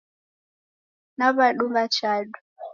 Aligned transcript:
Nawadunga 1.17 1.83
chadu 1.97 2.37